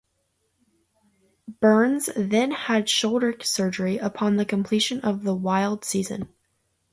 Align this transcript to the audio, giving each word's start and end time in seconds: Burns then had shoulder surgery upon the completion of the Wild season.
Burns 1.59 2.09
then 2.15 2.49
had 2.49 2.89
shoulder 2.89 3.35
surgery 3.43 3.99
upon 3.99 4.37
the 4.37 4.45
completion 4.45 4.99
of 5.01 5.21
the 5.23 5.35
Wild 5.35 5.85
season. 5.85 6.27